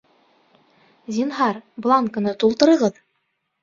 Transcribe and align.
Зинһар, 1.19 1.61
бланкыны 1.87 2.37
тултырығыҙ 2.45 3.03